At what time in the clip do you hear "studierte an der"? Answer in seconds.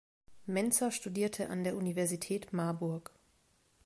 0.89-1.75